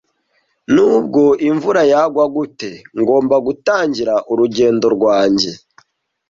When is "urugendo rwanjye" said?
4.31-5.51